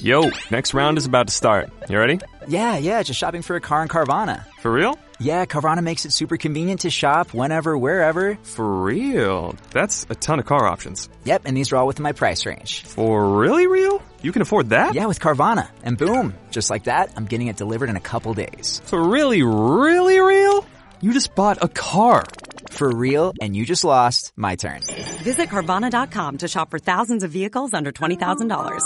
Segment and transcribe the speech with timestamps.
[0.00, 1.70] Yo, next round is about to start.
[1.88, 2.20] You ready?
[2.46, 4.44] Yeah, yeah, just shopping for a car in Carvana.
[4.60, 4.96] For real?
[5.18, 8.36] Yeah, Carvana makes it super convenient to shop whenever, wherever.
[8.44, 9.56] For real?
[9.72, 11.08] That's a ton of car options.
[11.24, 12.82] Yep, and these are all within my price range.
[12.84, 14.00] For really real?
[14.22, 14.94] You can afford that?
[14.94, 15.68] Yeah, with Carvana.
[15.82, 18.80] And boom, just like that, I'm getting it delivered in a couple days.
[18.84, 20.64] For really, really real?
[21.00, 22.24] You just bought a car.
[22.70, 24.82] For real, and you just lost my turn.
[25.22, 28.80] Visit Carvana.com to shop for thousands of vehicles under $20,000.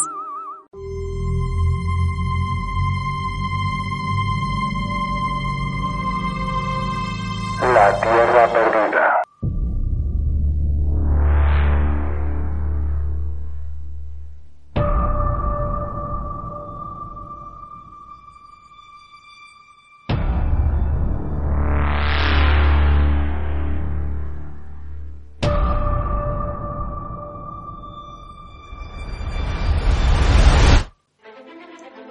[7.82, 9.22] La Tierra Perdida.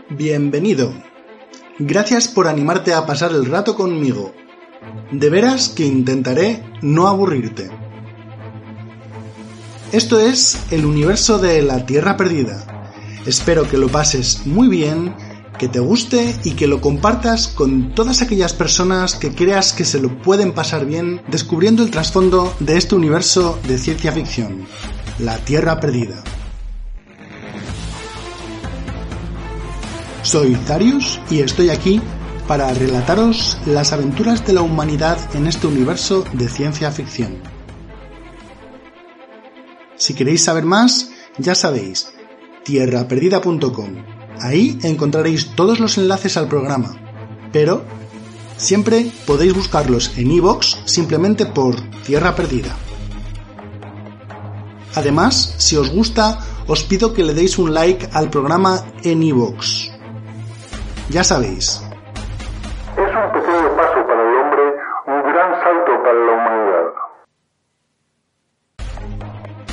[0.09, 0.91] Bienvenido.
[1.79, 4.33] Gracias por animarte a pasar el rato conmigo.
[5.11, 7.69] De veras que intentaré no aburrirte.
[9.91, 12.65] Esto es el universo de la Tierra Perdida.
[13.25, 15.13] Espero que lo pases muy bien,
[15.59, 20.01] que te guste y que lo compartas con todas aquellas personas que creas que se
[20.01, 24.65] lo pueden pasar bien descubriendo el trasfondo de este universo de ciencia ficción,
[25.19, 26.23] la Tierra Perdida.
[30.23, 32.01] Soy Darius y estoy aquí
[32.51, 37.37] para relataros las aventuras de la humanidad en este universo de ciencia ficción.
[39.95, 42.11] Si queréis saber más, ya sabéis,
[42.65, 44.03] tierraperdida.com.
[44.41, 46.97] Ahí encontraréis todos los enlaces al programa,
[47.53, 47.85] pero
[48.57, 52.75] siempre podéis buscarlos en iVoox simplemente por Tierra Perdida.
[54.95, 59.87] Además, si os gusta, os pido que le deis un like al programa en iVoox.
[61.09, 61.81] Ya sabéis,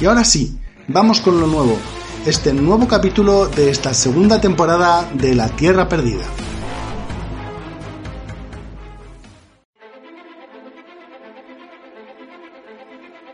[0.00, 1.76] Y ahora sí, vamos con lo nuevo,
[2.24, 6.24] este nuevo capítulo de esta segunda temporada de La Tierra Perdida.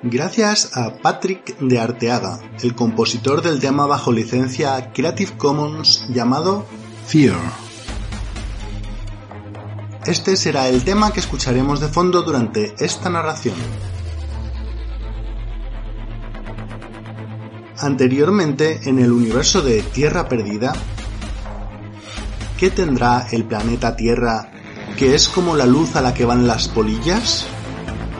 [0.03, 6.65] Gracias a Patrick de Arteaga, el compositor del tema bajo licencia Creative Commons llamado
[7.07, 7.37] Fear.
[10.07, 13.57] Este será el tema que escucharemos de fondo durante esta narración.
[17.79, 20.73] Anteriormente, en el universo de Tierra Perdida,
[22.57, 24.51] ¿qué tendrá el planeta Tierra
[24.97, 27.47] que es como la luz a la que van las polillas?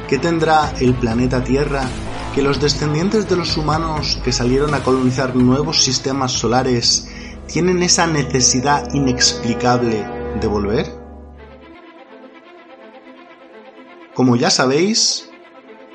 [0.09, 1.85] ¿Qué tendrá el planeta Tierra
[2.35, 7.09] que los descendientes de los humanos que salieron a colonizar nuevos sistemas solares
[7.47, 10.05] tienen esa necesidad inexplicable
[10.41, 10.93] de volver?
[14.15, 15.31] Como ya sabéis,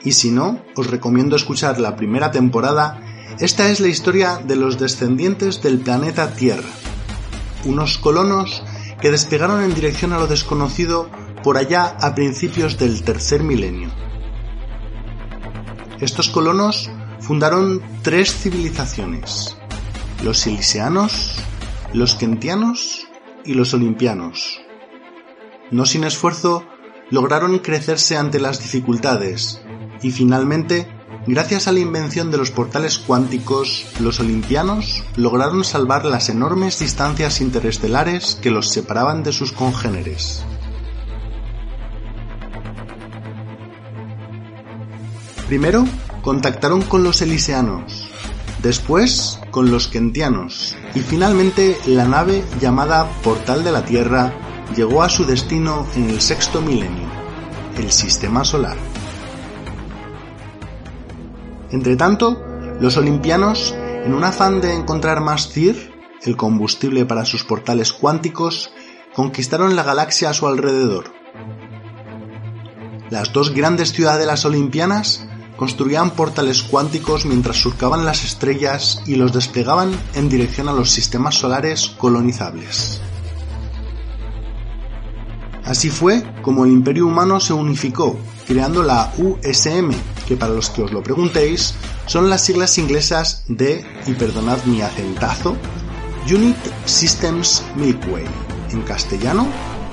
[0.02, 3.02] y si no, os recomiendo escuchar la primera temporada,
[3.39, 6.67] esta es la historia de los descendientes del planeta Tierra,
[7.63, 8.63] unos colonos
[9.01, 11.09] que despegaron en dirección a lo desconocido
[11.41, 13.89] por allá a principios del tercer milenio.
[16.01, 16.89] Estos colonos
[17.22, 19.55] fundaron tres civilizaciones,
[20.23, 21.35] los silisianos,
[21.94, 23.07] los kentianos
[23.45, 24.59] y los olimpianos.
[25.72, 26.66] No sin esfuerzo,
[27.09, 29.61] lograron crecerse ante las dificultades
[30.01, 30.88] y finalmente,
[31.28, 37.41] gracias a la invención de los portales cuánticos, los olimpianos lograron salvar las enormes distancias
[37.41, 40.44] interestelares que los separaban de sus congéneres.
[45.47, 45.85] Primero,
[46.22, 48.08] contactaron con los eliseanos,
[48.62, 54.31] después con los kentianos y finalmente la nave llamada Portal de la Tierra
[54.75, 57.08] llegó a su destino en el sexto milenio,
[57.78, 58.78] el sistema solar.
[61.72, 62.41] Entretanto,
[62.80, 65.94] los olimpianos, en un afán de encontrar más CIR,
[66.24, 68.72] el combustible para sus portales cuánticos,
[69.14, 71.14] conquistaron la galaxia a su alrededor.
[73.09, 75.28] Las dos grandes ciudadelas olimpianas
[75.58, 81.35] construían portales cuánticos mientras surcaban las estrellas y los desplegaban en dirección a los sistemas
[81.35, 83.02] solares colonizables.
[85.66, 88.17] Así fue como el imperio humano se unificó,
[88.47, 89.91] creando la USM,
[90.29, 91.73] que para los que os lo preguntéis,
[92.05, 95.58] son las siglas inglesas de, y perdonad mi acentazo,
[96.31, 96.55] Unit
[96.85, 98.26] Systems Milkway.
[98.70, 99.47] En castellano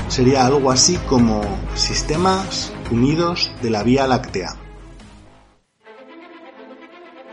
[0.08, 1.40] sería algo así como
[1.74, 4.54] Sistemas Unidos de la Vía Láctea.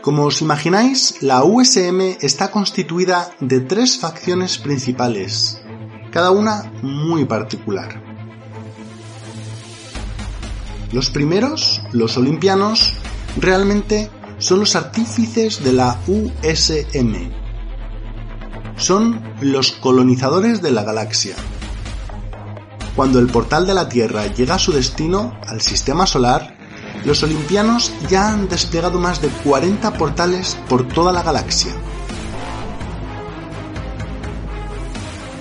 [0.00, 5.60] Como os imagináis, la USM está constituida de tres facciones principales,
[6.10, 8.13] cada una muy particular.
[10.94, 12.92] Los primeros, los olimpianos,
[13.36, 17.32] realmente son los artífices de la USM.
[18.76, 21.34] Son los colonizadores de la galaxia.
[22.94, 26.56] Cuando el portal de la Tierra llega a su destino, al sistema solar,
[27.04, 31.72] los olimpianos ya han desplegado más de 40 portales por toda la galaxia.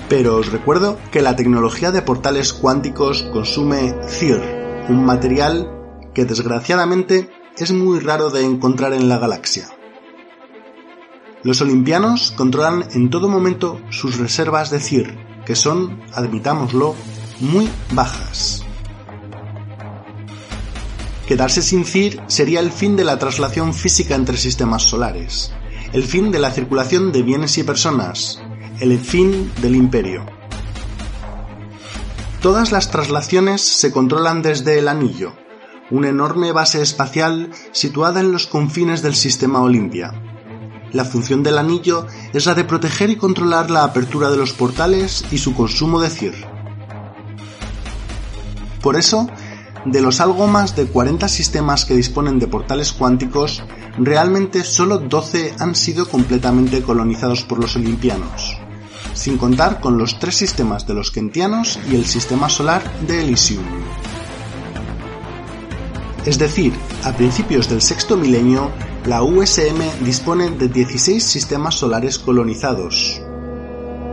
[0.09, 5.69] Pero os recuerdo que la tecnología de portales cuánticos consume CIR, un material
[6.13, 9.67] que desgraciadamente es muy raro de encontrar en la galaxia.
[11.43, 16.95] Los olimpianos controlan en todo momento sus reservas de CIR, que son, admitámoslo,
[17.41, 18.63] muy bajas.
[21.27, 25.53] Quedarse sin CIR sería el fin de la traslación física entre sistemas solares,
[25.91, 28.41] el fin de la circulación de bienes y personas,
[28.79, 30.25] el fin del imperio.
[32.43, 35.31] Todas las traslaciones se controlan desde el Anillo,
[35.89, 40.11] una enorme base espacial situada en los confines del sistema Olimpia.
[40.91, 45.23] La función del anillo es la de proteger y controlar la apertura de los portales
[45.31, 46.35] y su consumo de CIR.
[48.81, 49.29] Por eso,
[49.85, 53.63] de los algo más de 40 sistemas que disponen de portales cuánticos,
[53.97, 58.62] realmente solo 12 han sido completamente colonizados por los olimpianos
[59.13, 63.63] sin contar con los tres sistemas de los Kentianos y el sistema solar de Elysium.
[66.25, 66.73] Es decir,
[67.03, 68.71] a principios del sexto milenio,
[69.05, 73.21] la USM dispone de 16 sistemas solares colonizados,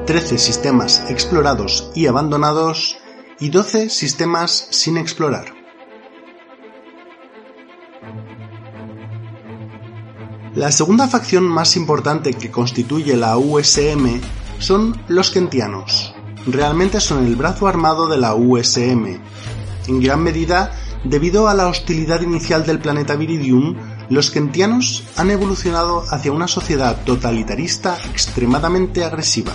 [0.06, 2.98] 13 sistemas explorados y abandonados
[3.38, 5.60] y 12 sistemas sin explorar.
[10.56, 14.20] La segunda facción más importante que constituye la USM
[14.60, 16.14] son los kentianos.
[16.46, 19.18] Realmente son el brazo armado de la USM.
[19.88, 20.72] En gran medida,
[21.02, 23.76] debido a la hostilidad inicial del planeta Viridium,
[24.10, 29.54] los kentianos han evolucionado hacia una sociedad totalitarista extremadamente agresiva.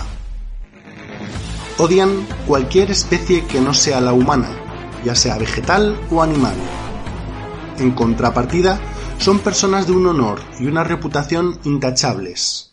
[1.78, 4.48] Odian cualquier especie que no sea la humana,
[5.04, 6.56] ya sea vegetal o animal.
[7.78, 8.80] En contrapartida,
[9.18, 12.65] son personas de un honor y una reputación intachables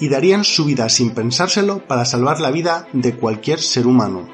[0.00, 4.28] y darían su vida sin pensárselo para salvar la vida de cualquier ser humano.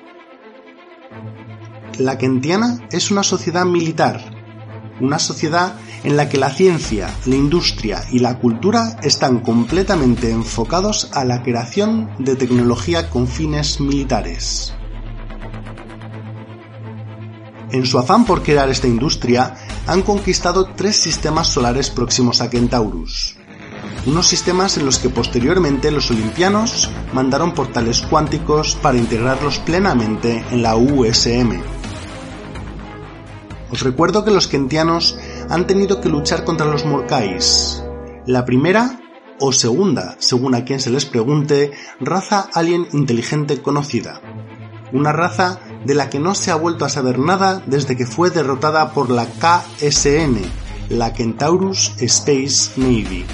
[1.98, 4.20] La Kentiana es una sociedad militar,
[5.00, 5.74] una sociedad
[6.04, 11.42] en la que la ciencia, la industria y la cultura están completamente enfocados a la
[11.42, 14.72] creación de tecnología con fines militares.
[17.70, 19.54] En su afán por crear esta industria,
[19.86, 23.35] han conquistado tres sistemas solares próximos a Kentaurus,
[24.06, 30.62] unos sistemas en los que posteriormente los olimpianos mandaron portales cuánticos para integrarlos plenamente en
[30.62, 31.60] la USM.
[33.70, 35.18] Os recuerdo que los kentianos
[35.50, 37.82] han tenido que luchar contra los Morkais,
[38.26, 39.00] la primera
[39.40, 44.20] o segunda, según a quien se les pregunte, raza alien inteligente conocida.
[44.92, 48.30] Una raza de la que no se ha vuelto a saber nada desde que fue
[48.30, 50.40] derrotada por la KSN,
[50.90, 53.26] la Kentaurus Space Navy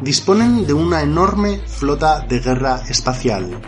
[0.00, 3.60] disponen de una enorme flota de guerra espacial,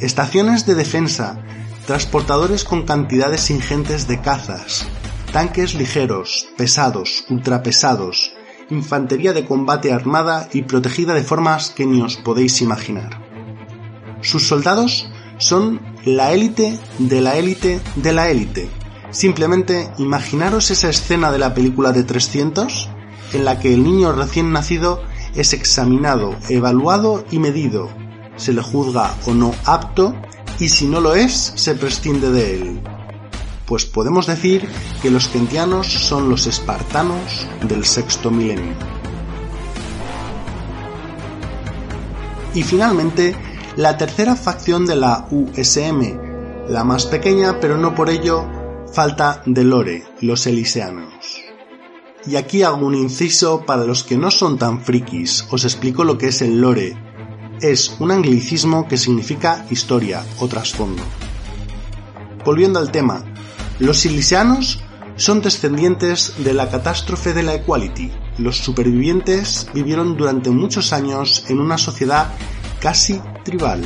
[0.00, 1.42] estaciones de defensa,
[1.86, 4.86] transportadores con cantidades ingentes de cazas,
[5.32, 8.32] tanques ligeros, pesados, ultrapesados,
[8.70, 13.20] infantería de combate armada y protegida de formas que ni os podéis imaginar.
[14.20, 18.68] Sus soldados son la élite de la élite de la élite.
[19.10, 22.88] Simplemente imaginaros esa escena de la película de 300
[23.34, 25.02] en la que el niño recién nacido
[25.34, 27.88] es examinado, evaluado y medido.
[28.36, 30.14] Se le juzga o no apto
[30.58, 32.80] y si no lo es, se prescinde de él.
[33.66, 34.68] Pues podemos decir
[35.00, 38.74] que los kentianos son los espartanos del sexto milenio.
[42.54, 43.34] Y finalmente,
[43.76, 46.18] la tercera facción de la USM,
[46.68, 48.46] la más pequeña pero no por ello
[48.92, 51.11] falta de lore, los eliseanos.
[52.24, 56.18] Y aquí hago un inciso para los que no son tan frikis, os explico lo
[56.18, 56.96] que es el lore.
[57.60, 61.02] Es un anglicismo que significa historia o trasfondo.
[62.44, 63.24] Volviendo al tema,
[63.78, 64.80] los silisianos
[65.16, 68.10] son descendientes de la catástrofe de la Equality.
[68.38, 72.32] Los supervivientes vivieron durante muchos años en una sociedad
[72.80, 73.82] casi tribal.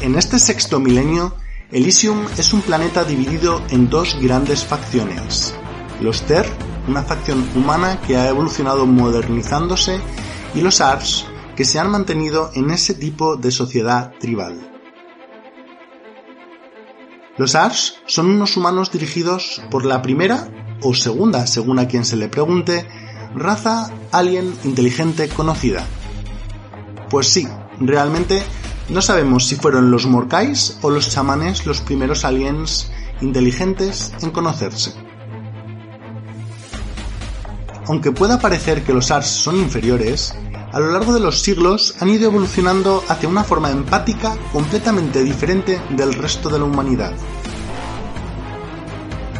[0.00, 1.34] En este sexto milenio,
[1.72, 5.54] Elysium es un planeta dividido en dos grandes facciones,
[6.00, 6.46] los Ter
[6.88, 10.00] una facción humana que ha evolucionado modernizándose,
[10.54, 14.72] y los Ars, que se han mantenido en ese tipo de sociedad tribal.
[17.36, 20.48] Los Ars son unos humanos dirigidos por la primera
[20.82, 22.86] o segunda, según a quien se le pregunte,
[23.34, 25.84] raza alien inteligente conocida.
[27.10, 27.46] Pues sí,
[27.78, 28.42] realmente
[28.88, 35.05] no sabemos si fueron los Morkais o los chamanes los primeros aliens inteligentes en conocerse.
[37.88, 40.34] Aunque pueda parecer que los Ars son inferiores,
[40.72, 45.80] a lo largo de los siglos han ido evolucionando hacia una forma empática completamente diferente
[45.90, 47.12] del resto de la humanidad.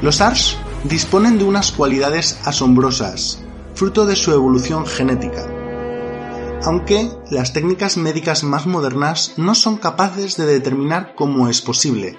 [0.01, 3.43] Los Ars disponen de unas cualidades asombrosas,
[3.75, 5.47] fruto de su evolución genética.
[6.65, 12.19] Aunque las técnicas médicas más modernas no son capaces de determinar cómo es posible,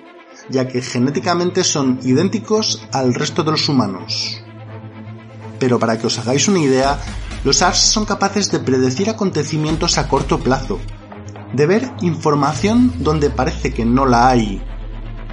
[0.49, 4.41] ya que genéticamente son idénticos al resto de los humanos.
[5.59, 6.99] Pero para que os hagáis una idea,
[7.43, 10.79] los ARS son capaces de predecir acontecimientos a corto plazo,
[11.53, 14.61] de ver información donde parece que no la hay,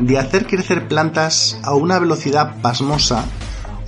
[0.01, 3.25] de hacer crecer plantas a una velocidad pasmosa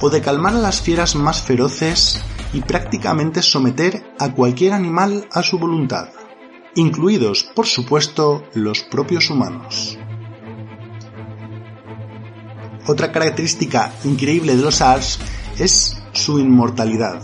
[0.00, 5.42] o de calmar a las fieras más feroces y prácticamente someter a cualquier animal a
[5.42, 6.08] su voluntad,
[6.74, 9.98] incluidos, por supuesto, los propios humanos.
[12.86, 15.18] Otra característica increíble de los ARS
[15.58, 17.20] es su inmortalidad.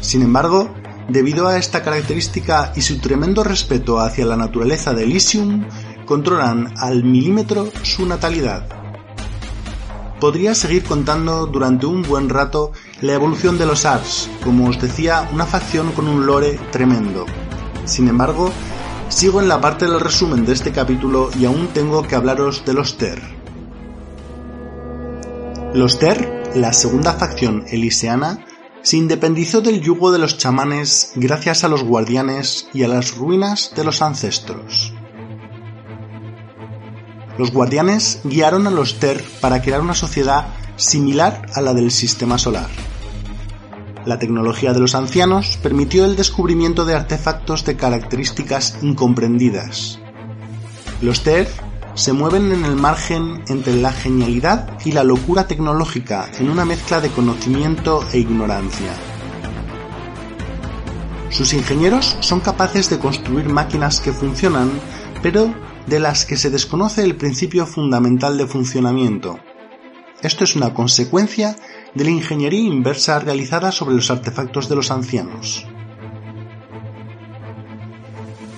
[0.00, 0.74] Sin embargo,
[1.08, 5.64] debido a esta característica y su tremendo respeto hacia la naturaleza de Elysium,
[6.04, 8.66] controlan al milímetro su natalidad.
[10.20, 15.28] Podría seguir contando durante un buen rato la evolución de los Ars, como os decía,
[15.32, 17.26] una facción con un lore tremendo.
[17.84, 18.50] Sin embargo,
[19.08, 22.72] sigo en la parte del resumen de este capítulo y aún tengo que hablaros de
[22.72, 23.20] los Ter.
[25.74, 28.44] Los Ter, la segunda facción eliseana,
[28.82, 33.72] se independizó del yugo de los chamanes gracias a los guardianes y a las ruinas
[33.74, 34.94] de los ancestros.
[37.38, 42.38] Los guardianes guiaron a los Ter para crear una sociedad similar a la del sistema
[42.38, 42.68] solar.
[44.06, 49.98] La tecnología de los ancianos permitió el descubrimiento de artefactos de características incomprendidas.
[51.02, 51.48] Los Ter
[51.96, 57.00] se mueven en el margen entre la genialidad y la locura tecnológica en una mezcla
[57.00, 58.92] de conocimiento e ignorancia.
[61.30, 64.70] Sus ingenieros son capaces de construir máquinas que funcionan,
[65.22, 65.52] pero
[65.86, 69.38] de las que se desconoce el principio fundamental de funcionamiento.
[70.22, 71.56] Esto es una consecuencia
[71.94, 75.66] de la ingeniería inversa realizada sobre los artefactos de los ancianos.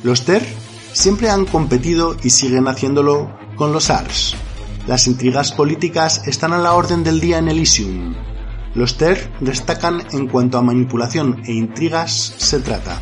[0.03, 0.45] Los TER
[0.93, 4.37] siempre han competido y siguen haciéndolo con los ARS.
[4.87, 8.15] Las intrigas políticas están a la orden del día en Elysium.
[8.75, 13.01] Los TER destacan en cuanto a manipulación e intrigas se trata.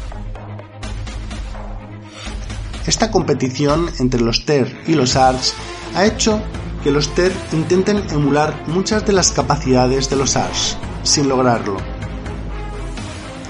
[2.86, 5.54] Esta competición entre los TER y los ARS
[5.94, 6.40] ha hecho
[6.82, 11.76] que los TER intenten emular muchas de las capacidades de los ARS, sin lograrlo.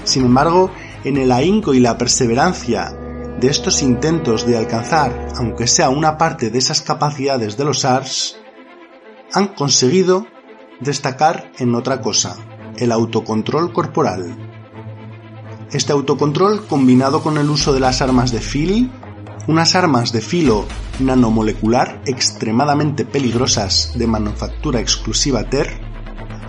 [0.03, 0.71] Sin embargo,
[1.03, 2.95] en el ahínco y la perseverancia
[3.39, 8.37] de estos intentos de alcanzar, aunque sea una parte de esas capacidades de los ARS,
[9.33, 10.25] han conseguido
[10.79, 12.35] destacar en otra cosa,
[12.77, 14.35] el autocontrol corporal.
[15.71, 18.91] Este autocontrol, combinado con el uso de las armas de Phil,
[19.47, 20.65] unas armas de filo
[20.99, 25.79] nanomolecular extremadamente peligrosas de manufactura exclusiva TER,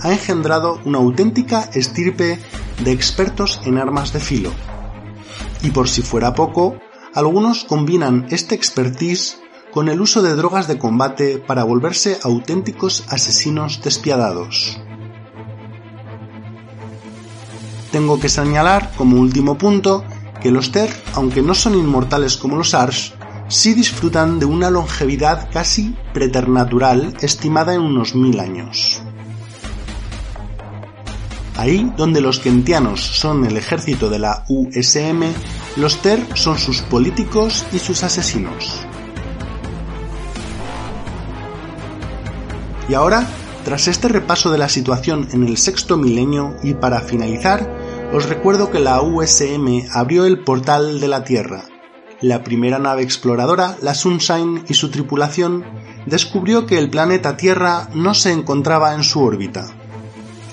[0.02, 2.38] ha engendrado una auténtica estirpe
[2.82, 4.50] de expertos en armas de filo.
[5.62, 6.78] Y por si fuera poco,
[7.14, 9.40] algunos combinan este expertise
[9.72, 14.80] con el uso de drogas de combate para volverse auténticos asesinos despiadados.
[17.90, 20.04] Tengo que señalar como último punto
[20.40, 23.14] que los Ter, aunque no son inmortales como los Ars,
[23.48, 29.02] sí disfrutan de una longevidad casi preternatural estimada en unos mil años.
[31.58, 35.24] Ahí donde los kentianos son el ejército de la USM,
[35.76, 38.86] los Ter son sus políticos y sus asesinos.
[42.88, 43.26] Y ahora,
[43.64, 47.68] tras este repaso de la situación en el sexto milenio y para finalizar,
[48.12, 51.64] os recuerdo que la USM abrió el portal de la Tierra.
[52.20, 55.64] La primera nave exploradora, la Sunshine y su tripulación,
[56.06, 59.77] descubrió que el planeta Tierra no se encontraba en su órbita.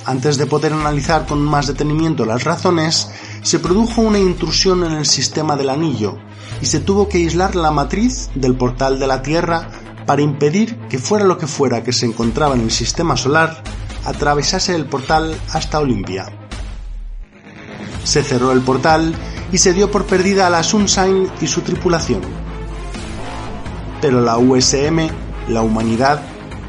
[0.06, 3.10] Antes de poder analizar con más detenimiento las razones,
[3.42, 6.18] se produjo una intrusión en el sistema del anillo
[6.62, 9.68] y se tuvo que aislar la matriz del portal de la Tierra
[10.06, 13.64] para impedir que fuera lo que fuera que se encontraba en el sistema solar
[14.06, 16.28] atravesase el portal hasta Olimpia.
[18.04, 19.16] Se cerró el portal
[19.52, 22.22] y se dio por perdida a la Sunshine y su tripulación.
[24.02, 25.10] Pero la USM,
[25.50, 26.22] la humanidad,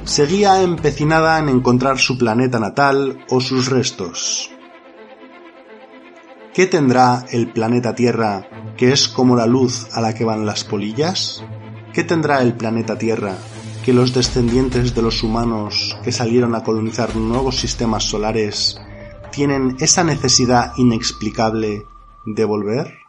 [0.06, 4.50] seguía empecinada en encontrar su planeta natal o sus restos.
[6.54, 10.64] ¿Qué tendrá el planeta Tierra, que es como la luz a la que van las
[10.64, 11.44] polillas?
[11.92, 13.36] ¿Qué tendrá el planeta Tierra,
[13.84, 18.80] que los descendientes de los humanos que salieron a colonizar nuevos sistemas solares
[19.32, 21.84] tienen esa necesidad inexplicable
[22.24, 23.05] de volver?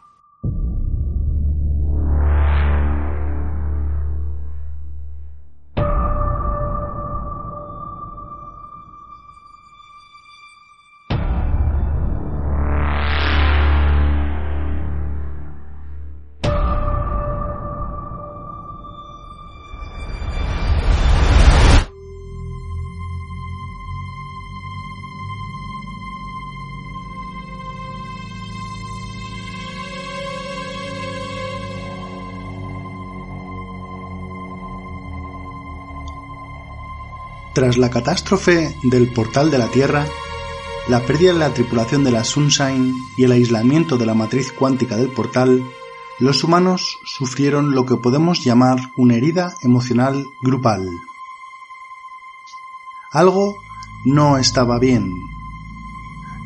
[37.54, 40.06] Tras la catástrofe del portal de la Tierra,
[40.88, 44.96] la pérdida de la tripulación de la Sunshine y el aislamiento de la matriz cuántica
[44.96, 45.62] del portal,
[46.18, 50.88] los humanos sufrieron lo que podemos llamar una herida emocional grupal.
[53.12, 53.56] Algo
[54.04, 55.12] no estaba bien.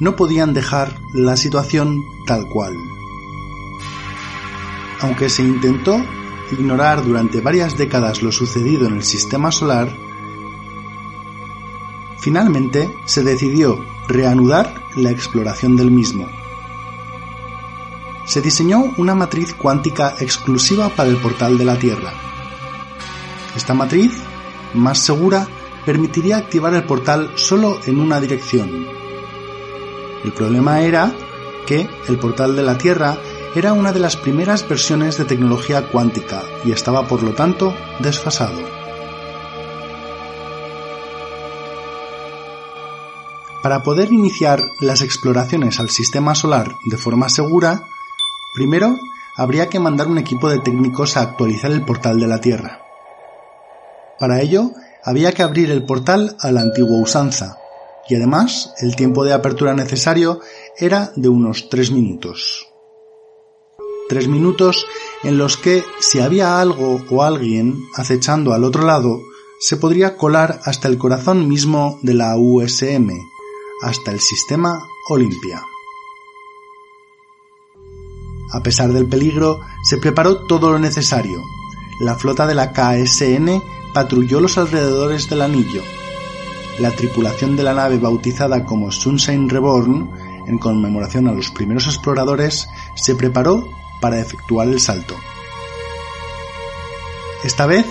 [0.01, 2.77] No podían dejar la situación tal cual.
[5.01, 6.05] Aunque se intentó
[6.53, 9.97] ignorar durante varias décadas lo sucedido en el sistema solar,
[12.23, 16.29] Finalmente se decidió reanudar la exploración del mismo.
[18.27, 22.13] Se diseñó una matriz cuántica exclusiva para el portal de la Tierra.
[23.57, 24.13] Esta matriz,
[24.73, 25.49] más segura,
[25.85, 28.87] permitiría activar el portal solo en una dirección.
[30.23, 31.13] El problema era
[31.67, 33.19] que el portal de la Tierra
[33.57, 38.82] era una de las primeras versiones de tecnología cuántica y estaba por lo tanto desfasado.
[43.63, 47.85] Para poder iniciar las exploraciones al sistema solar de forma segura,
[48.55, 48.99] primero
[49.37, 52.83] habría que mandar un equipo de técnicos a actualizar el portal de la Tierra.
[54.19, 54.73] Para ello,
[55.05, 57.57] había que abrir el portal a la antigua usanza,
[58.09, 60.41] y además el tiempo de apertura necesario
[60.77, 62.69] era de unos tres minutos.
[64.09, 64.87] Tres minutos
[65.23, 69.21] en los que, si había algo o alguien acechando al otro lado,
[69.61, 73.11] se podría colar hasta el corazón mismo de la USM,
[73.81, 75.65] hasta el sistema Olimpia.
[78.53, 81.43] A pesar del peligro, se preparó todo lo necesario.
[82.01, 83.63] La flota de la KSN
[83.95, 85.83] patrulló los alrededores del anillo.
[86.79, 90.11] La tripulación de la nave bautizada como Sunshine Reborn,
[90.47, 93.69] en conmemoración a los primeros exploradores, se preparó
[94.01, 95.15] para efectuar el salto.
[97.45, 97.87] Esta vez,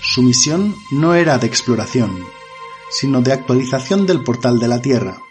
[0.00, 2.24] su misión no era de exploración,
[2.90, 5.22] sino de actualización del portal de la Tierra.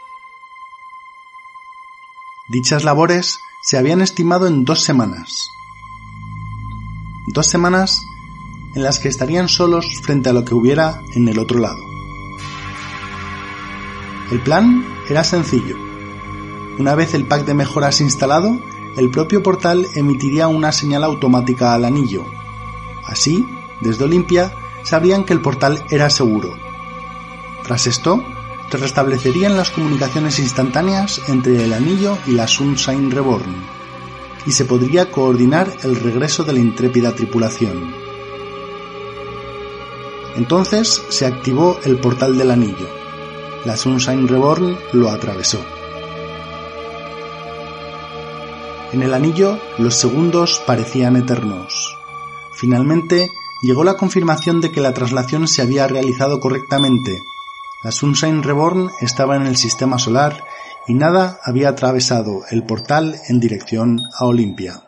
[2.48, 5.50] Dichas labores se habían estimado en dos semanas.
[7.34, 8.02] Dos semanas
[8.76, 11.80] en las que estarían solos frente a lo que hubiera en el otro lado.
[14.32, 15.76] El plan era sencillo.
[16.78, 18.60] Una vez el pack de mejoras instalado,
[18.98, 22.26] el propio portal emitiría una señal automática al anillo.
[23.06, 23.46] Así,
[23.82, 26.65] desde Olimpia, sabrían que el portal era seguro.
[27.66, 28.24] Tras esto,
[28.76, 33.56] se restablecerían las comunicaciones instantáneas entre el anillo y la Sunshine Reborn,
[34.46, 37.96] y se podría coordinar el regreso de la intrépida tripulación.
[40.36, 42.90] Entonces se activó el portal del anillo.
[43.64, 45.64] La Sunshine Reborn lo atravesó.
[48.92, 51.98] En el anillo los segundos parecían eternos.
[52.54, 53.32] Finalmente
[53.64, 57.24] llegó la confirmación de que la traslación se había realizado correctamente
[57.86, 60.36] la Sunshine Reborn estaba en el sistema solar
[60.88, 64.82] y nada había atravesado el portal en dirección a Olimpia.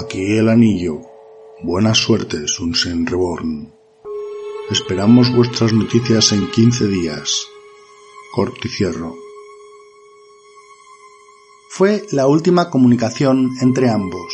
[0.00, 1.02] Aquí el anillo.
[1.62, 3.74] Buena suerte, Sunshine Reborn.
[4.70, 7.46] Esperamos vuestras noticias en quince días.
[8.34, 9.14] Corticierro.
[11.68, 14.32] Fue la última comunicación entre ambos.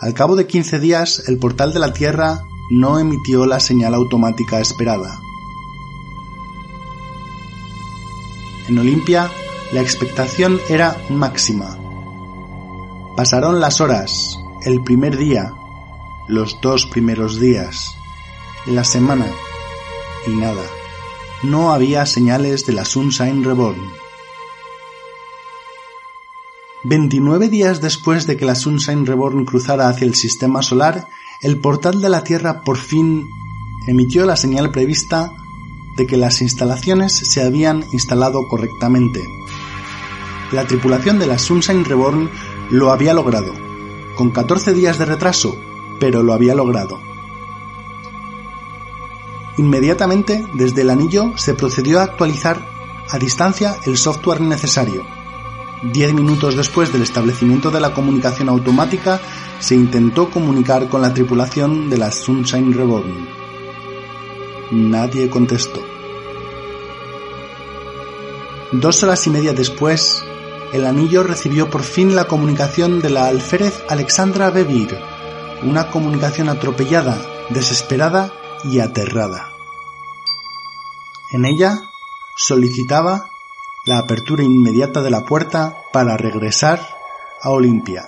[0.00, 4.60] Al cabo de 15 días, el portal de la Tierra no emitió la señal automática
[4.60, 5.18] esperada.
[8.68, 9.28] En Olimpia,
[9.72, 11.76] la expectación era máxima.
[13.16, 15.52] Pasaron las horas, el primer día,
[16.28, 17.90] los dos primeros días,
[18.66, 19.26] la semana.
[20.28, 20.62] Y nada.
[21.42, 23.97] No había señales de la Sunshine Reborn.
[26.88, 31.06] 29 días después de que la Sunshine Reborn cruzara hacia el sistema solar,
[31.42, 33.28] el portal de la Tierra por fin
[33.86, 35.30] emitió la señal prevista
[35.98, 39.22] de que las instalaciones se habían instalado correctamente.
[40.50, 42.30] La tripulación de la Sunshine Reborn
[42.70, 43.52] lo había logrado,
[44.16, 45.58] con 14 días de retraso,
[46.00, 46.98] pero lo había logrado.
[49.58, 52.66] Inmediatamente, desde el anillo, se procedió a actualizar
[53.10, 55.17] a distancia el software necesario.
[55.82, 59.20] Diez minutos después del establecimiento de la comunicación automática,
[59.60, 63.28] se intentó comunicar con la tripulación de la Sunshine Reborn.
[64.72, 65.80] Nadie contestó.
[68.72, 70.24] Dos horas y media después,
[70.72, 74.98] el anillo recibió por fin la comunicación de la alférez Alexandra Bevir,
[75.62, 77.18] una comunicación atropellada,
[77.50, 78.32] desesperada
[78.64, 79.52] y aterrada.
[81.32, 81.80] En ella
[82.36, 83.30] solicitaba
[83.88, 86.78] la apertura inmediata de la puerta para regresar
[87.40, 88.04] a Olimpia.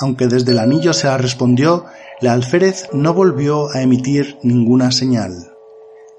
[0.00, 1.84] Aunque desde el anillo se la respondió,
[2.20, 5.52] la alférez no volvió a emitir ninguna señal.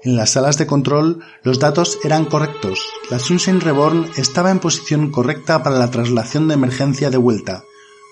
[0.02, 2.86] En las salas de control los datos eran correctos.
[3.10, 7.64] La Sunshine Reborn estaba en posición correcta para la traslación de emergencia de vuelta.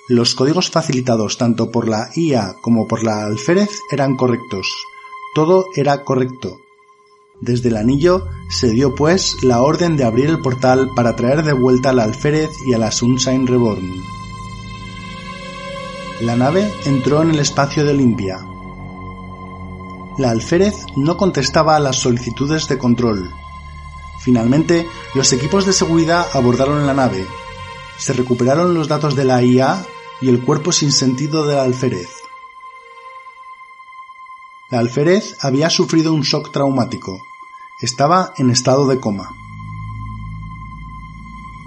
[0.06, 4.70] Los códigos facilitados tanto por la IA como por la alférez eran correctos.
[5.34, 6.58] Todo era correcto.
[7.40, 11.54] Desde el anillo se dio pues la orden de abrir el portal para traer de
[11.54, 14.02] vuelta al alférez y a la Sunshine Reborn.
[16.20, 18.38] La nave entró en el espacio de Olimpia.
[20.18, 23.32] La alférez no contestaba a las solicitudes de control.
[24.20, 27.26] Finalmente, los equipos de seguridad abordaron la nave.
[27.96, 29.86] Se recuperaron los datos de la IA
[30.20, 32.10] y el cuerpo sin sentido del alférez.
[34.68, 37.29] La alférez había sufrido un shock traumático.
[37.80, 39.30] Estaba en estado de coma.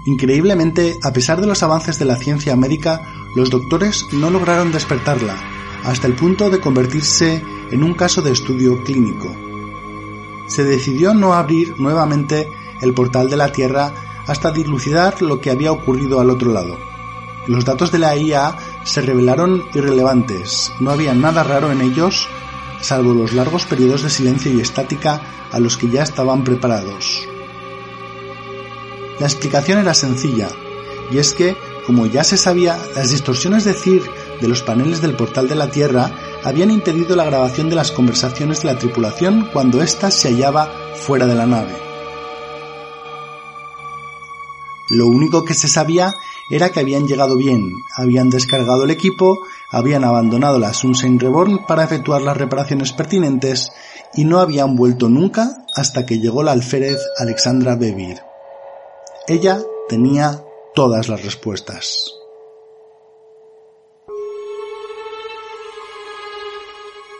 [0.06, 3.02] Increíblemente, a pesar de los avances de la ciencia médica,
[3.34, 5.34] los doctores no lograron despertarla,
[5.82, 9.34] hasta el punto de convertirse en un caso de estudio clínico.
[10.46, 12.48] Se decidió no abrir nuevamente
[12.80, 13.92] el portal de la Tierra
[14.28, 16.78] hasta dilucidar lo que había ocurrido al otro lado.
[17.48, 22.28] Los datos de la IA se revelaron irrelevantes, no había nada raro en ellos,
[22.84, 25.20] salvo los largos periodos de silencio y estática
[25.50, 27.26] a los que ya estaban preparados.
[29.18, 30.48] La explicación era sencilla,
[31.10, 34.02] y es que, como ya se sabía, las distorsiones de CIR
[34.40, 36.10] de los paneles del portal de la Tierra
[36.42, 41.26] habían impedido la grabación de las conversaciones de la tripulación cuando ésta se hallaba fuera
[41.26, 41.83] de la nave.
[44.94, 46.14] Lo único que se sabía
[46.50, 49.40] era que habían llegado bien, habían descargado el equipo,
[49.72, 53.72] habían abandonado la Sunshine Reborn para efectuar las reparaciones pertinentes
[54.14, 58.20] y no habían vuelto nunca hasta que llegó la alférez Alexandra Bevir.
[59.26, 60.44] Ella tenía
[60.76, 62.12] todas las respuestas.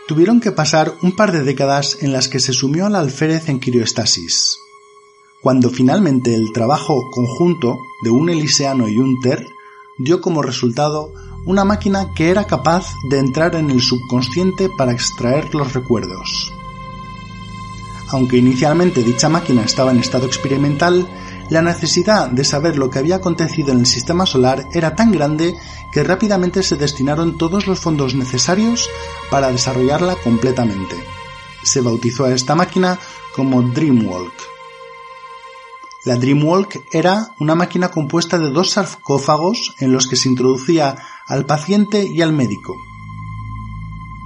[0.06, 3.58] Tuvieron que pasar un par de décadas en las que se sumió al alférez en
[3.58, 4.58] crioestasis.
[5.44, 9.46] Cuando finalmente el trabajo conjunto de un eliseano y un ter
[9.98, 11.12] dio como resultado
[11.44, 16.50] una máquina que era capaz de entrar en el subconsciente para extraer los recuerdos.
[18.08, 21.06] Aunque inicialmente dicha máquina estaba en estado experimental,
[21.50, 25.54] la necesidad de saber lo que había acontecido en el sistema solar era tan grande
[25.92, 28.88] que rápidamente se destinaron todos los fondos necesarios
[29.30, 30.96] para desarrollarla completamente.
[31.62, 32.98] Se bautizó a esta máquina
[33.36, 34.53] como Dreamwalk.
[36.04, 41.46] La Dreamwalk era una máquina compuesta de dos sarcófagos en los que se introducía al
[41.46, 42.76] paciente y al médico.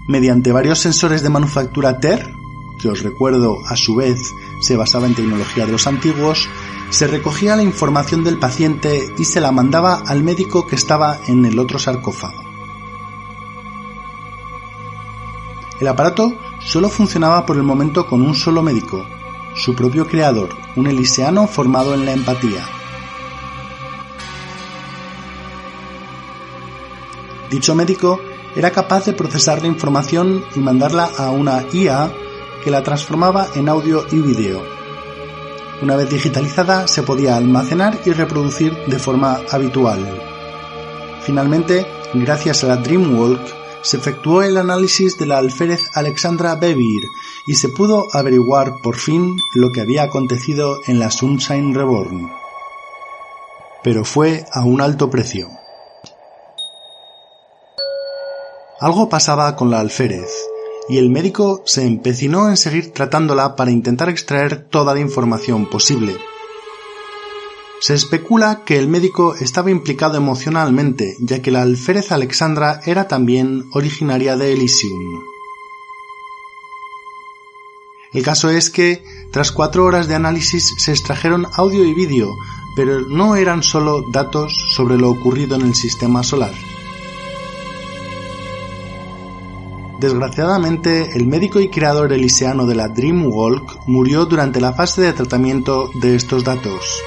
[0.08, 2.34] Mediante varios sensores de manufactura TER,
[2.80, 6.48] que os recuerdo a su vez se basaba en tecnología de los antiguos,
[6.90, 11.44] se recogía la información del paciente y se la mandaba al médico que estaba en
[11.44, 12.42] el otro sarcófago.
[15.80, 19.06] El aparato solo funcionaba por el momento con un solo médico,
[19.58, 22.64] su propio creador, un eliseano formado en la empatía.
[27.50, 28.20] Dicho médico
[28.56, 32.10] era capaz de procesar la información y mandarla a una IA
[32.64, 34.62] que la transformaba en audio y vídeo,
[35.80, 40.00] una vez digitalizada se podía almacenar y reproducir de forma habitual.
[41.22, 43.40] Finalmente, gracias a la Dreamwalk,
[43.88, 47.02] se efectuó el análisis de la alférez Alexandra Bevir
[47.46, 52.30] y se pudo averiguar por fin lo que había acontecido en la Sunshine Reborn.
[53.82, 55.48] Pero fue a un alto precio.
[58.78, 60.30] Algo pasaba con la alférez,
[60.90, 66.14] y el médico se empecinó en seguir tratándola para intentar extraer toda la información posible.
[67.80, 73.66] Se especula que el médico estaba implicado emocionalmente, ya que la alférez Alexandra era también
[73.72, 75.22] originaria de Elysium.
[78.12, 82.34] El caso es que, tras cuatro horas de análisis, se extrajeron audio y vídeo,
[82.74, 86.54] pero no eran solo datos sobre lo ocurrido en el sistema solar.
[90.00, 95.90] Desgraciadamente, el médico y creador eliseano de la Dreamwalk murió durante la fase de tratamiento
[96.00, 97.02] de estos datos.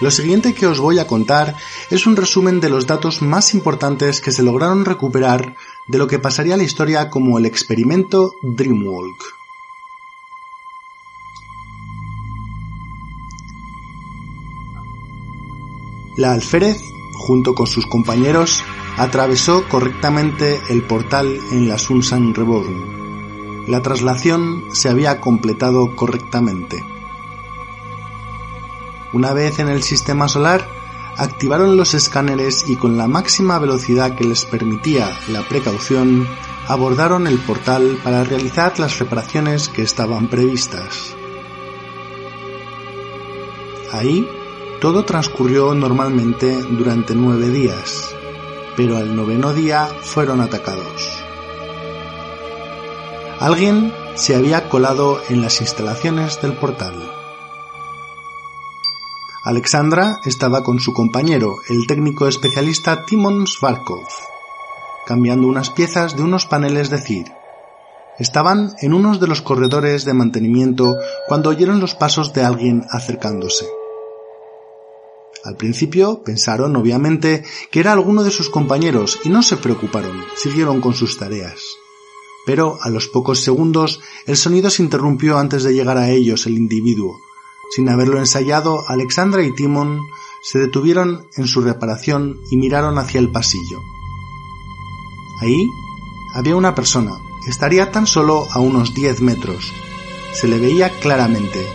[0.00, 1.56] Lo siguiente que os voy a contar
[1.90, 5.56] es un resumen de los datos más importantes que se lograron recuperar
[5.88, 9.38] de lo que pasaría a la historia como el experimento Dreamwalk.
[16.16, 16.80] La alférez,
[17.14, 18.62] junto con sus compañeros,
[18.96, 23.66] atravesó correctamente el portal en la Sunsan Reborn.
[23.68, 26.97] La traslación se había completado correctamente.
[29.12, 30.66] Una vez en el sistema solar,
[31.16, 36.28] activaron los escáneres y con la máxima velocidad que les permitía la precaución,
[36.68, 41.16] abordaron el portal para realizar las reparaciones que estaban previstas.
[43.92, 44.28] Ahí,
[44.80, 48.14] todo transcurrió normalmente durante nueve días,
[48.76, 51.24] pero al noveno día fueron atacados.
[53.40, 56.94] Alguien se había colado en las instalaciones del portal.
[59.48, 64.06] Alexandra estaba con su compañero, el técnico especialista Timon Svarkov,
[65.06, 67.32] cambiando unas piezas de unos paneles de CIR.
[68.18, 73.66] Estaban en uno de los corredores de mantenimiento cuando oyeron los pasos de alguien acercándose.
[75.44, 80.82] Al principio pensaron, obviamente, que era alguno de sus compañeros y no se preocuparon, siguieron
[80.82, 81.58] con sus tareas.
[82.44, 86.58] Pero a los pocos segundos el sonido se interrumpió antes de llegar a ellos el
[86.58, 87.16] individuo,
[87.70, 90.00] sin haberlo ensayado, Alexandra y Timon
[90.42, 93.80] se detuvieron en su reparación y miraron hacia el pasillo.
[95.40, 95.68] Ahí
[96.34, 97.12] había una persona.
[97.46, 99.72] Estaría tan solo a unos 10 metros.
[100.32, 101.66] Se le veía claramente.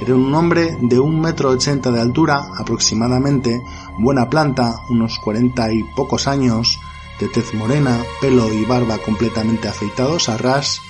[0.00, 3.62] Era un hombre de un metro ochenta de altura aproximadamente,
[3.98, 6.80] buena planta, unos cuarenta y pocos años,
[7.20, 10.80] de tez morena, pelo y barba completamente afeitados a ras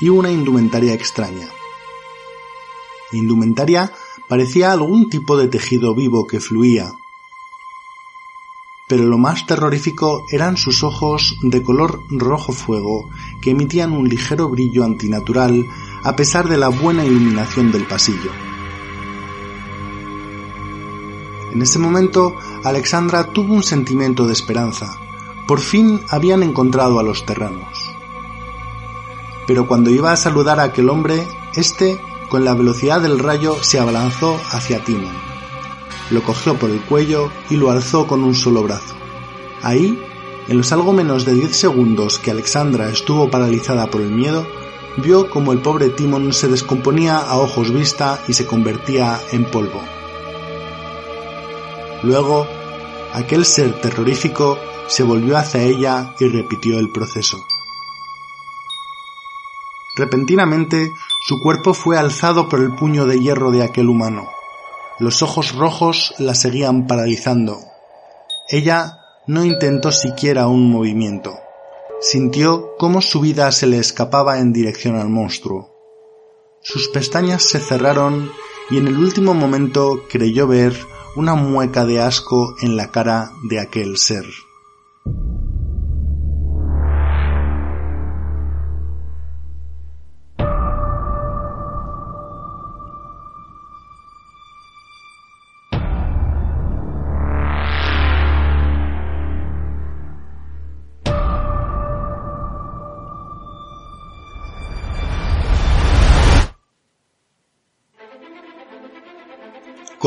[0.00, 1.48] y una indumentaria extraña
[3.12, 3.92] indumentaria
[4.28, 6.92] parecía algún tipo de tejido vivo que fluía.
[8.88, 13.10] Pero lo más terrorífico eran sus ojos de color rojo fuego
[13.42, 15.66] que emitían un ligero brillo antinatural
[16.02, 18.30] a pesar de la buena iluminación del pasillo.
[21.52, 24.98] En ese momento, Alexandra tuvo un sentimiento de esperanza.
[25.46, 27.90] Por fin habían encontrado a los terranos.
[29.46, 33.78] Pero cuando iba a saludar a aquel hombre, éste con la velocidad del rayo se
[33.78, 35.16] abalanzó hacia Timon.
[36.10, 38.94] Lo cogió por el cuello y lo alzó con un solo brazo.
[39.62, 40.02] Ahí,
[40.48, 44.46] en los algo menos de diez segundos que Alexandra estuvo paralizada por el miedo,
[44.96, 49.82] vio como el pobre Timon se descomponía a ojos vista y se convertía en polvo.
[52.02, 52.46] Luego,
[53.12, 57.44] aquel ser terrorífico se volvió hacia ella y repitió el proceso.
[59.96, 60.92] Repentinamente
[61.28, 64.30] su cuerpo fue alzado por el puño de hierro de aquel humano.
[64.98, 67.58] Los ojos rojos la seguían paralizando.
[68.48, 71.38] Ella no intentó siquiera un movimiento.
[72.00, 75.68] Sintió cómo su vida se le escapaba en dirección al monstruo.
[76.62, 78.32] Sus pestañas se cerraron
[78.70, 80.72] y en el último momento creyó ver
[81.14, 84.24] una mueca de asco en la cara de aquel ser.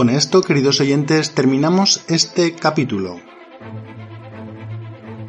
[0.02, 3.20] Con esto, queridos oyentes, terminamos este capítulo.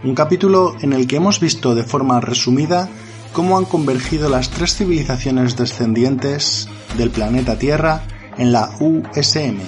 [0.02, 2.88] Un capítulo en el que hemos visto de forma resumida
[3.34, 8.04] cómo han convergido las tres civilizaciones descendientes del planeta Tierra
[8.38, 9.58] en la USM.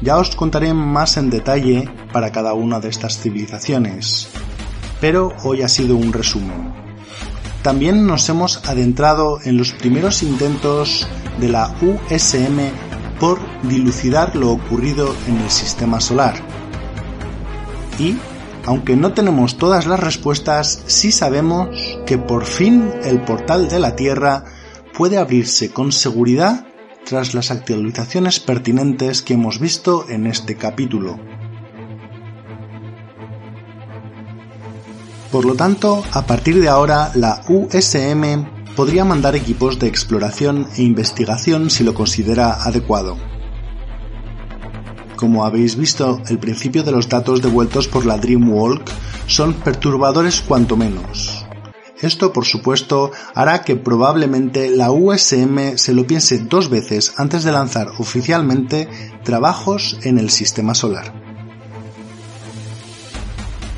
[0.00, 4.30] Ya os contaré más en detalle para cada una de estas civilizaciones,
[5.02, 6.72] pero hoy ha sido un resumen.
[7.60, 11.06] También nos hemos adentrado en los primeros intentos
[11.38, 12.89] de la USM
[13.20, 16.34] por dilucidar lo ocurrido en el sistema solar.
[17.98, 18.16] Y,
[18.64, 21.68] aunque no tenemos todas las respuestas, sí sabemos
[22.06, 24.44] que por fin el portal de la Tierra
[24.96, 26.66] puede abrirse con seguridad
[27.04, 31.18] tras las actualizaciones pertinentes que hemos visto en este capítulo.
[35.30, 40.80] Por lo tanto, a partir de ahora, la USM podría mandar equipos de exploración e
[40.80, 43.18] investigación si lo considera adecuado.
[45.16, 48.90] Como habéis visto, el principio de los datos devueltos por la Dreamwalk
[49.26, 51.44] son perturbadores cuanto menos.
[52.00, 57.52] Esto, por supuesto, hará que probablemente la USM se lo piense dos veces antes de
[57.52, 58.88] lanzar oficialmente
[59.24, 61.12] trabajos en el sistema solar.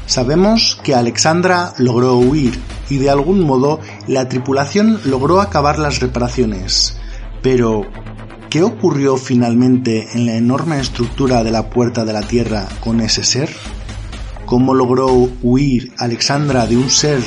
[0.06, 2.56] Sabemos que Alexandra logró huir
[2.92, 6.98] y de algún modo la tripulación logró acabar las reparaciones.
[7.40, 7.86] Pero,
[8.50, 13.24] ¿qué ocurrió finalmente en la enorme estructura de la puerta de la Tierra con ese
[13.24, 13.48] ser?
[14.44, 15.08] ¿Cómo logró
[15.40, 17.20] huir Alexandra de un ser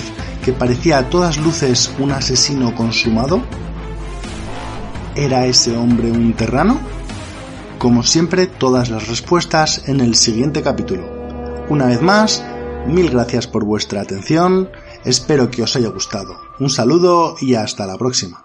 [0.43, 3.41] que parecía a todas luces un asesino consumado?
[5.15, 6.78] ¿Era ese hombre un terrano?
[7.80, 11.10] Como siempre, todas las respuestas en el siguiente capítulo.
[11.69, 12.45] Una vez más,
[12.86, 14.69] mil gracias por vuestra atención,
[15.06, 16.39] espero que os haya gustado.
[16.60, 18.44] Un saludo y hasta la próxima.